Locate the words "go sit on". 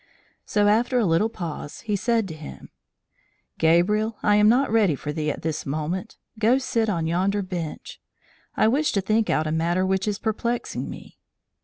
6.39-7.05